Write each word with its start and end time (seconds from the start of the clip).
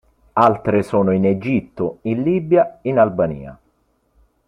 Altre 0.33 0.81
sono 0.81 1.11
in 1.11 1.25
Egitto, 1.25 1.99
in 2.05 2.23
Libia, 2.23 2.79
in 2.81 2.97
Albania. 2.97 3.55